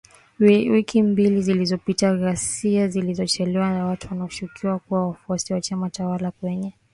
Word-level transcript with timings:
Wiki 0.39 1.01
mbili 1.03 1.41
zilizopita, 1.41 2.15
ghasia 2.15 2.87
zilichochewa 2.87 3.69
na 3.73 3.85
watu 3.85 4.07
wanaoshukiwa 4.11 4.79
kuwa 4.79 5.07
wafuasi 5.07 5.53
wa 5.53 5.61
chama 5.61 5.89
tawala 5.89 6.31
kwenye 6.31 6.67
mkutano 6.67 6.81